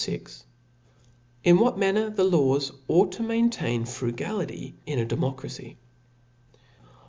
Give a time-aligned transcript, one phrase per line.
[0.03, 0.43] VL
[1.43, 5.77] In what mantlet'^ the Laws ought t9 maintain Frugality in a Democracy.